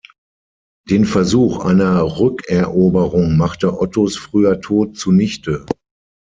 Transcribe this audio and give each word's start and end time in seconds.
Den 0.89 1.05
Versuch 1.05 1.63
einer 1.63 2.01
Rückeroberung 2.17 3.37
machte 3.37 3.79
Ottos 3.79 4.17
früher 4.17 4.59
Tod 4.59 4.97
zunichte. 4.97 5.67